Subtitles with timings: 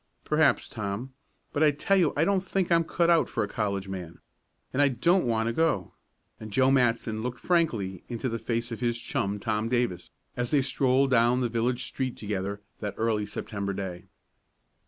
[0.25, 1.13] "Perhaps, Tom.
[1.53, 4.17] But, I tell you I don't think I'm cut out for a college man,
[4.73, 5.93] and I don't want to go,"
[6.39, 10.63] and Joe Matson looked frankly into the face of his chum, Tom Davis, as they
[10.63, 14.05] strolled down the village street together that early September day.